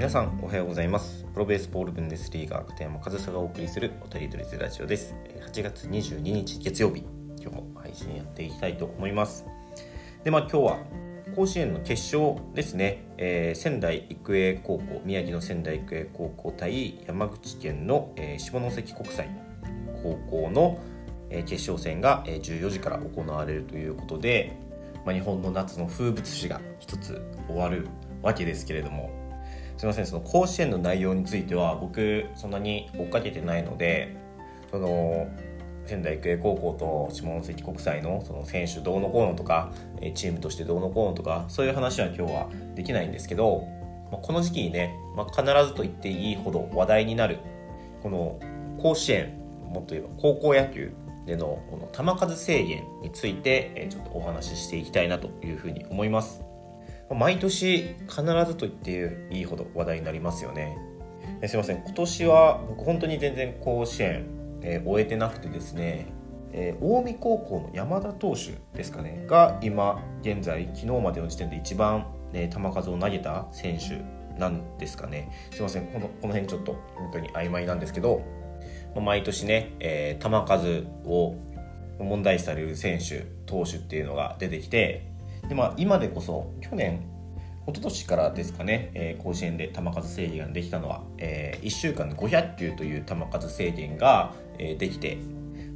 [0.00, 1.26] 皆さんおはようございます。
[1.34, 5.14] プロベースボールブンデスリーガー片山和沙がお送りするおたりドリズラジオです。
[5.46, 7.04] 8月22日月曜日
[7.38, 9.44] 今日も配信やっていきたいと思います。
[10.24, 10.78] でまあ今日は
[11.36, 19.28] 甲子園の決勝ですね、えー、仙台育英高校宮城の仙台育英高校対山口県の、えー、下関国際
[20.02, 20.78] 高校の、
[21.28, 24.56] えー、決勝戦が、えー、14時から行われるということで、
[25.04, 27.86] まあ、日本の夏の風物詩が一つ終わる
[28.22, 29.19] わけですけれども
[29.80, 34.14] すみませんその甲子園の内容については僕そんなに追っかけてないので
[34.70, 35.26] その
[35.86, 39.72] 仙台育英高校と下関国際のその選手どうのこうのとか
[40.14, 43.66] チームとしてどうのこうのとかそういう話は今日はできないんですけど、
[44.12, 47.38] まあ、この時期にね、まあ、必ずと言っていいほど話題になる
[48.02, 48.38] この
[48.82, 49.32] 甲子園
[49.64, 50.92] もっと言えば高校野球
[51.24, 56.49] でのこの球数制限についてちょっとお話ししていきたいなというふうに思います。
[57.14, 60.78] 毎年必ずと言っていいほど話題になりますよね。
[61.46, 61.82] すいません。
[61.84, 64.26] 今年は僕本当に全然甲子園、
[64.62, 66.06] えー、終えてなくてですね、
[66.52, 74.04] えー、近江高校の山田投手ですかねが今現在昨日までの時点で一番、ね、球数を投げた選手
[74.38, 75.32] なんですかね。
[75.50, 75.86] すいません。
[75.88, 78.22] このこの辺ちょっと本当に曖昧なんですけど
[78.94, 81.34] 毎年ね、えー、球数を
[81.98, 85.09] 問題視される選手投手っていうのが出てきて
[85.50, 87.02] で、まあ、今でこそ去年
[87.66, 95.18] 一昨年からですかね、えー、甲子園で球数制限ができたのは、えー、1週間で500球という球数制限が、えー、できて、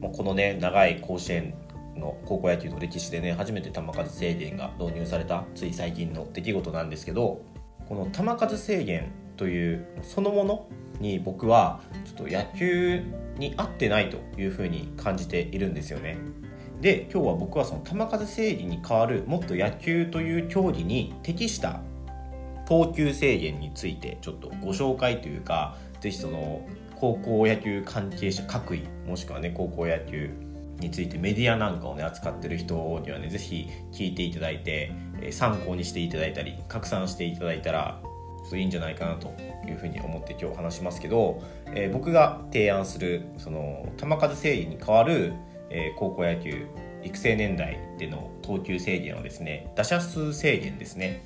[0.00, 1.54] まあ、このね長い甲子園
[1.96, 7.42] の高校野球の歴史でね初めて球数制限が導入されたつい最近の出来事なんですけど
[7.88, 10.68] この球数制限というそのもの
[11.00, 13.02] に僕はちょっと野球
[13.38, 16.18] に合ってないというふうに感じているんですよね。
[16.82, 21.80] で今日は僕はその球数制限に代わるもっと野球という競技に適した
[22.66, 26.66] 投球制限についてちょっとご紹介というか是非その
[26.96, 30.30] 高校野球関係者各位もしくはね高校野球
[30.80, 34.92] についてメディアなんかをね扱ってる人にはね是非聞いていただいて
[35.30, 39.28] 参考にしていただいたり拡散していただいたらちょっといいんじゃないかなと
[39.68, 45.34] いうふうに思って今日話しますけど、えー、僕が提案するその球数制限に代わる
[45.72, 46.66] え、高校野球
[47.04, 51.24] 育成年代での投球制限はですね打者数制限ですね。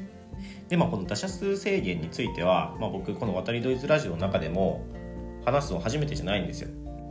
[0.69, 4.85] でまあこの打者数制限については、まあ、僕この渡りドイツラジオの中でも
[5.45, 6.69] 話すの初めてじゃないんですよ、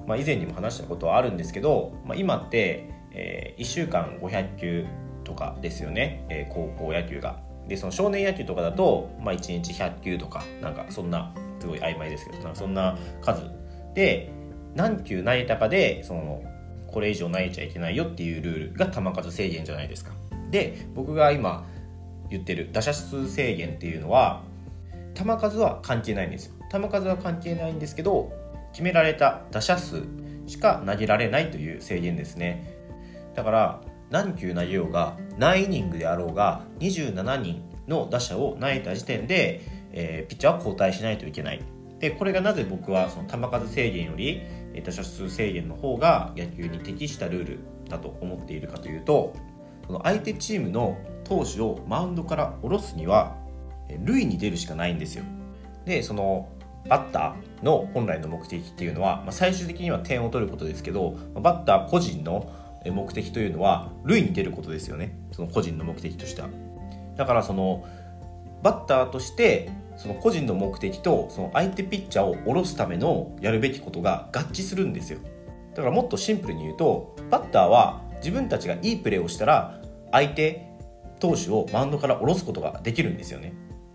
[0.08, 4.86] まあ、以前にも話したことはあるんですけど、まあ、今って、えー、1週間500球
[5.24, 7.40] とかですよね、えー、高校野球が。
[7.68, 13.42] でその少年野球とかだと、まあ、1日100球とかなんかそんなすごい曖昧ですけどそんな数。
[13.96, 14.32] で
[14.76, 16.44] 何球投げたかでその
[16.96, 20.12] これ以上投げちゃいけないよっていうルールが球数制限じゃないですか。
[20.50, 21.68] で僕が今
[22.30, 24.44] 言ってる打者数制限っていうのは
[25.14, 26.54] 球数は関係ないんですよ。
[26.72, 28.32] 球数は関係ないんですけど
[28.72, 30.04] 決められた打者数
[30.48, 32.64] しか投げられないという制限ですね。
[33.36, 41.62] だから何球投げようが何イニングであろうが27人の打者を投げた時点で、えー、ピッチャーは交代しないといけない。
[42.00, 44.42] でこれがなぜ僕はその球数制限より
[44.82, 47.60] 打者数制限の方が野球に適したルール
[47.90, 49.34] だと思っているかというと
[49.88, 53.36] その相手チームの投手をマウンドから下ろすには
[54.04, 55.24] 塁に出るしかないんですよ。
[55.86, 56.50] でその
[56.88, 62.52] バッターの本来の目的っていうのは、まあ、最終的には点を取ることですけどバッター個人の
[62.86, 65.18] 目的というのは塁に出ることですよね。
[65.32, 66.50] その個人の目的としては。
[67.16, 67.86] だからその
[68.62, 75.20] バッターとしてその個人の目的とその相手ピッチャーを下ろすためのやるべきことが合致するんですよ。
[75.74, 80.66] だからもっとシンプルに言うとバッターは自分たちがいいプレーをしたら相手
[81.20, 83.54] 投手をマウンドから下ろすことができるんですよね。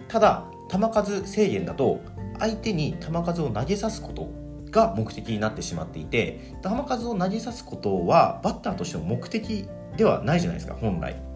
[0.09, 2.01] ただ球数制限だと
[2.39, 4.29] 相手に球数を投げさすこと
[4.71, 11.30] が目的になってしまっていて球数を投げさすことはバッターとしての目的ではないじゃないですか本来。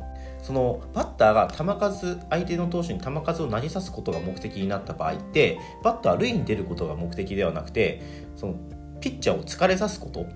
[0.44, 8.02] そのバッターが球数相手の投手に球数を投げさすことが目的になった場合ってバッターは塁に出ることが目的ではなくて
[8.36, 8.54] その
[9.00, 10.26] ピッチャーを疲れさすこと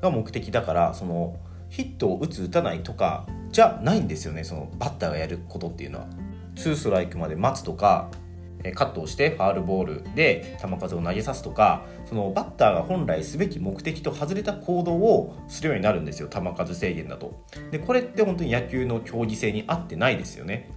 [0.00, 1.36] が目的だからその
[1.68, 6.06] ヒットを打つ打たないとかじゃないんですよねそのバッターがやることっていうのは。
[6.58, 8.10] 2ストライクまで待つとか
[8.74, 17.44] カットをしてファールボールで球数を投げさすとかそのバッターが本来すべき目的と外れた行動をするようになるんですよ球数制限だと。
[17.70, 20.70] でこれって本当に野球の競技性に合ってないですよね。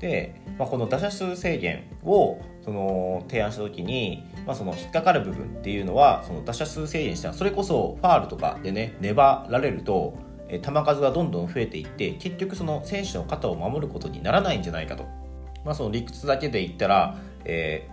[0.00, 10.16] で、まあ、この打者数制限をその提案した時に、まあ、その引っかかる部分っていうのはその打者数制限したらそれこそファールとかでね粘られると
[10.50, 15.04] 球数がどんどん増えていって結局その選手の肩を守ることにならないんじゃないかと。
[15.64, 17.18] まあ、その理屈だけで言ったら、
[17.48, 17.88] え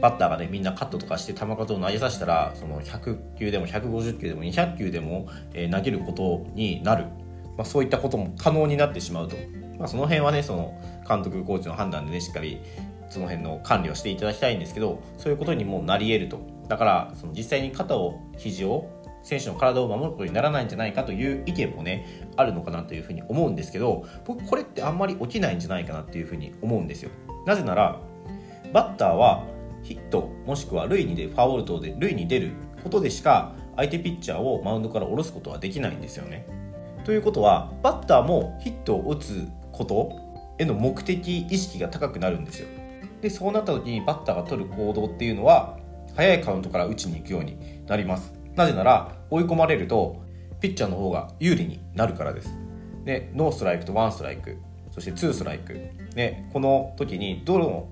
[0.00, 7.04] バッターがねみんなカットとかして球数を投げさせたらその100球でも150球でも200球でも、え投げることになる、
[7.56, 9.36] まあ、そういったことも可能になってしまうと、
[9.78, 12.60] まあ、その辺はねその監督コーチの判断でねしっかり
[13.10, 16.52] その辺の管理をしていただきたいんですけどそういうことにもなり得ると。
[16.68, 18.88] だからその実際に肩を肘を
[19.22, 27.10] 選手の体を守ることにならないんじゃないかという意見もねあるのかなというふうに思うんですけど僕これってあんまり起きないんじゃないかなっていうふうに思うんですよ。
[27.46, 28.00] なぜなら
[28.72, 29.44] バッターは
[29.82, 32.52] ヒットもしくは塁に出るファウル等で塁に出る
[32.82, 36.46] ことでしか相手ピッチャーをマウンドから下ろすことはできないんですよね。
[37.04, 40.12] ということはバッターもヒットを打つこと
[40.58, 42.68] への目的意識が高くなるんですよ。
[43.20, 45.78] でそうなった時にバッターが取る行動っていうのは
[46.14, 48.32] 早いカウントから打ちに行くようになります。
[48.54, 50.22] なぜなら追い込まれると
[50.60, 52.54] ピッチャーの方が有利になるからです。
[53.04, 54.58] でノーストライクとワンストライク
[54.92, 55.72] そしてツーストライク、
[56.14, 57.88] ね、この時にどの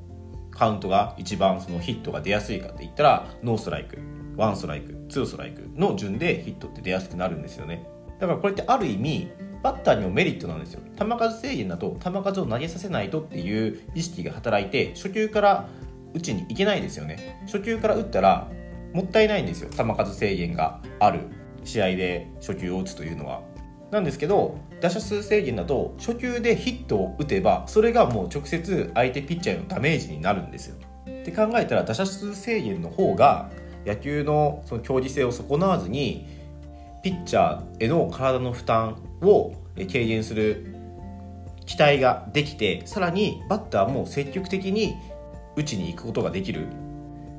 [0.51, 3.99] カウントが一番そのヒットが出やすいかって言ったらノーストライク
[4.37, 7.87] ワンストライクツーストライクの順でヒットって出やすくなるんですよね。
[8.19, 9.31] だからこれってある意味
[9.63, 10.81] バッターにもメリットなんですよ。
[10.99, 15.69] 球数制限だと球数を投げさせないとっていう意識が働いて初球から
[16.15, 17.41] 打ちにいけないですよね。
[17.47, 18.49] 初球から打ったら
[18.93, 19.71] もったいないんですよ。
[19.71, 21.21] 球数制限がある
[21.65, 23.43] 試合で初球を打つというのは。
[23.91, 30.77] なんですけど打者数制限だと初球でヒットを打てばそれがもう直接相手ピッチャーへのダメージになるんですよ。
[31.07, 33.51] って考えたら打者数制限の方が
[33.87, 36.27] 野球のその競技性を損なわずに
[37.03, 40.67] ピッチャーへの体の負担を軽減する
[41.67, 44.95] 期待ができてさらにバッターも積極的に
[45.57, 46.67] 打ちに行くことができる。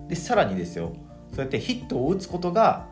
[0.07, 0.93] でさらにですよ。
[1.31, 2.87] そうやってヒットを打つことが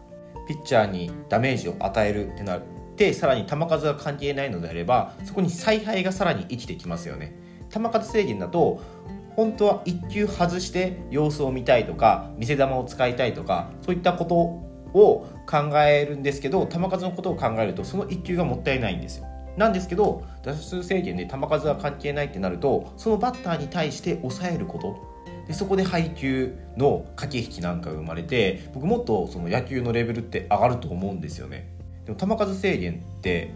[0.47, 2.61] ピッチャーにダメージを与えるってなっ
[2.99, 7.33] てさらに球数が関係ないのであればそこに采配がさらに生きてきますよね。
[7.73, 8.81] 球数制限だと
[9.37, 19.25] 本当は1球外して様子を見たいとか見せ球を使いたいとかそういったことを考えるんですけど球数のことを考えるとその1球がもったいないんですよ。
[19.55, 24.97] なんですけど打数制限で球数は関係ないってなるとそのバッターに対して抑えること。
[25.47, 31.78] でそこで配球の駆け引きなんかが生まれて僕もっとその野球のレベルって上がると思うんですよね。
[32.17, 33.53] でも球数制限って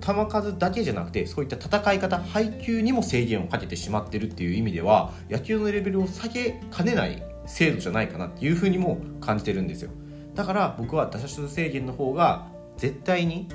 [0.00, 9.90] 球数だけじゃなくてそういった戦い方配球にも制限をかけてしまってるっていう意味では野球のレベルを下げかねない制度じゃないかなっていうふうにも感じてるんですよ。
[10.34, 13.48] だから僕は打者数制限の方が絶対に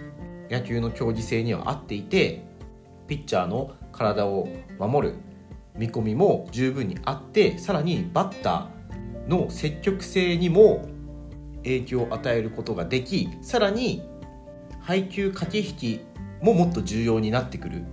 [0.49, 2.43] 野球の競技性には合っていて
[3.07, 4.47] ピッチャーの体を
[4.79, 5.15] 守る
[5.75, 10.87] 見込みも十分にあってさらにバッターの積極性にも
[11.63, 14.10] 影響を与えることができさらに
[14.81, 16.01] 配球駆け引き
[16.41, 17.83] ももっと重要になってくる。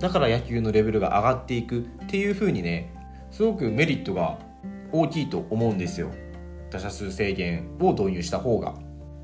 [0.00, 2.94] だから野球のレベルが上がっていくっていう風にね
[3.30, 4.38] すごくメリットが
[4.92, 6.10] 大きいと思うんですよ。
[6.70, 8.74] 打者数制限を導入した方が。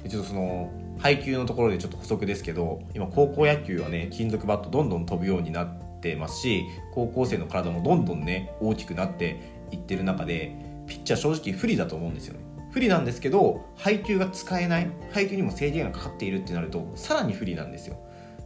[0.08, 9.40] ちょっとその配球のところでちょっと補足ですけど今高校野球はね金属バットどんどん飛ぶようになってますし高校生の体もどんどんね大きくなって
[9.70, 10.54] いってる中で
[10.86, 12.53] ピッチャー正直不利だと思うんですよね。
[12.74, 17.96] 不利なんですけど配球が使えない配球にも制限がかかっているってなるとさらに不利なんですよ。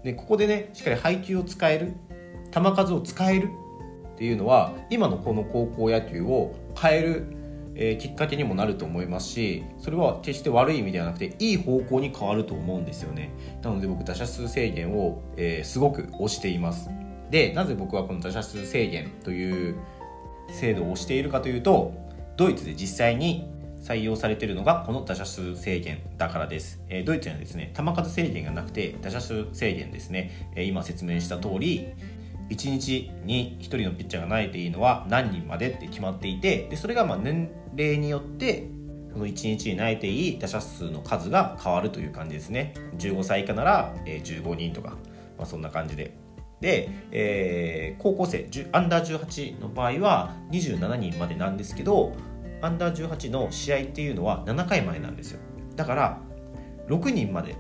[0.04, 1.94] でここでねしっかり配球を使える
[2.52, 3.48] 球数を使える
[4.14, 7.38] っていうのは今のこの高校野球を変える
[7.80, 13.30] えー、きっかけにもなると思いますしそれは決して悪い意味ではなくていい方向に変わると思うんですよね。
[13.62, 16.90] なので僕打者数制限を、えー、すごく推しています。
[17.30, 19.76] でなぜ僕はこの打者数制限という
[20.50, 21.94] 制度を推しているかというと
[22.36, 23.48] ドイツで実際に
[23.80, 31.88] 採用されているのがこの打者数制限だからです、えー、ドイツにはですね球数制限がなくて打者数制限ですね、えー、今説明した通り
[32.50, 38.68] 1日に1人のピッチャーが投げていいのは何人までって決まっていてでそれがまあ年齢によって
[39.12, 42.74] その1日に投げていい打者数の数が変わるという感じですね。
[42.98, 44.90] 15歳以下ならえ15人とか、
[45.36, 46.12] まあ、そんな感じで。
[46.60, 52.12] で、えー、高校生アンダー18の場合は27人までなんですけど
[52.60, 55.40] アンダー18の試合っていうのは7回までなんですよ。
[55.76, 56.20] だから
[56.88, 57.56] 6人まで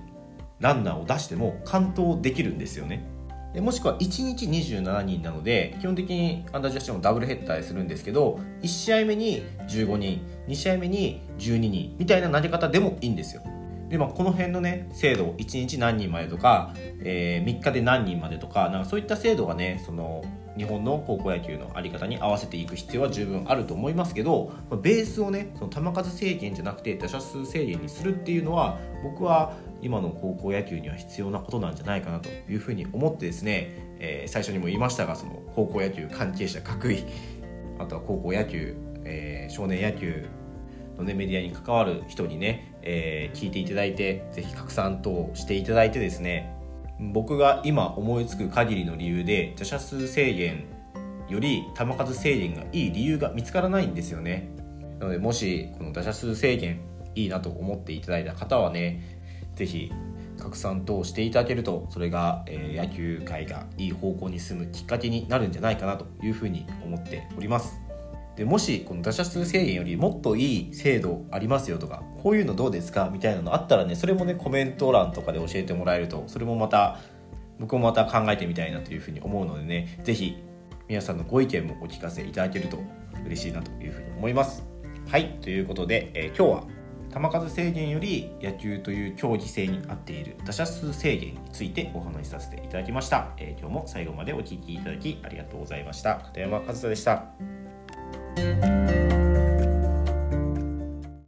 [0.60, 3.08] ランナーを出しても完投できるんですよね。
[3.54, 13.42] でもしくは1日27人なので基本的にアンダージャストもダブルヘッダーするんですけど1試合目に15人2試合目に12人みたいな投げ方でもいいんですよ。
[13.88, 20.22] で、まあ、この辺のね制度1日何人までとか、えー、3日で何人までとかなんかそういった制度がねその
[20.58, 37.04] 日本の高校野球の在り方に合わせていく必要は十分あると思いますけどベースをねその球数制限じゃなくて打者数制限にするっていうのは僕は今の高校野球には必要なことなんじゃないかなというふうに思ってですね、えー、最初にも言いましたがその高校野球関係者各位
[37.78, 38.76] あとは高校野球
[39.08, 40.26] えー、少年野球
[40.96, 46.54] の、ね、メディアに関わる人にね、えー、聞いていただいてぜひ拡散等していただいてですね
[47.00, 50.64] 僕が今思いつく限りの理由で打者数制限
[51.28, 54.50] より球数制限がいい理由が見つからないんですよね。
[54.98, 56.80] なのでもしこの打者数制限
[57.14, 59.20] いいなと思っていただいた方はね
[59.54, 59.92] 是非
[60.38, 67.87] 拡散等していただけるとそれが、え、野球界がいい方向に進むきっかけになるんじゃないかなというふうに思っております。
[68.38, 73.10] でもしこの打者数制限よりもっといい制度ありますよとかこういうのどうですか？
[73.12, 77.00] みたいなのあったらねそれもねコメント欄とかで教えてもらえるとそれもまた
[77.58, 80.36] 僕もまた考えてみたいなというふうに思うのでね是非
[80.86, 82.78] 皆さんのご意見もお聞かせいただけると
[83.26, 84.64] 嬉しいなというふうに思います。
[85.08, 86.64] はいということで、えー、今日
[87.20, 96.16] は球数制限より野球という競技性に合っている打者数制限についてお話しさせていただきました、えー、今日も最後までお聴きいただきありがとうございました。
[96.16, 97.57] 片山和人でした。
[98.38, 99.07] Música